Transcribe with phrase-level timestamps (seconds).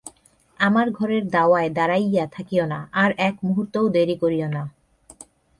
[0.59, 4.63] আমার ঘরের দাওয়ায় দাঁড়াইয়া থাকিয়ো না–আর এক মুহূর্তও দেরি করিয়ো না।